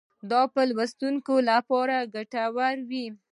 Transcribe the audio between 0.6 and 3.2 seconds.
د لوستونکو لپاره ګټور وي.